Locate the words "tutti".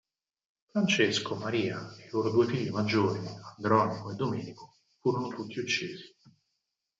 5.27-5.59